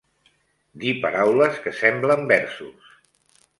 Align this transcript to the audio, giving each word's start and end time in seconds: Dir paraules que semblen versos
Dir 0.83 0.93
paraules 1.03 1.61
que 1.67 1.75
semblen 1.83 2.27
versos 2.35 2.91